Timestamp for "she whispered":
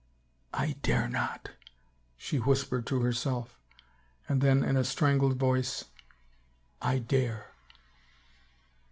2.17-2.87